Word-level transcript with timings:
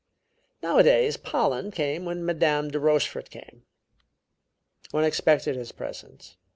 Nowadays 0.63 1.15
Pollen 1.15 1.69
came 1.69 2.05
when 2.05 2.25
Madame 2.25 2.71
de 2.71 2.79
Rochefort 2.79 3.29
came; 3.29 3.65
one 4.89 5.03
expected 5.03 5.55
his 5.55 5.71
presence. 5.71 6.37